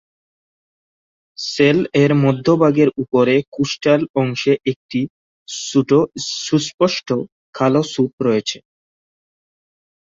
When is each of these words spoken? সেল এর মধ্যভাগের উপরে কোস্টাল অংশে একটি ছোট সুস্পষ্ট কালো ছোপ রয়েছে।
সেল 1.37 1.79
এর 2.03 2.11
মধ্যভাগের 2.23 2.89
উপরে 3.03 3.35
কোস্টাল 3.55 4.01
অংশে 4.15 4.53
একটি 4.71 4.99
ছোট 5.47 5.89
সুস্পষ্ট 6.43 7.07
কালো 7.55 7.81
ছোপ 7.91 8.11
রয়েছে। 8.27 8.57